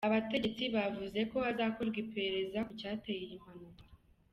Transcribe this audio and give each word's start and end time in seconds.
Abategetsi 0.07 0.63
bavuze 0.75 1.19
ko 1.31 1.37
hazakorwa 1.45 1.97
iperereza 2.03 2.59
ku 2.67 2.71
cyateye 2.79 3.21
iyi 3.25 3.37
mpanuka. 3.41 3.81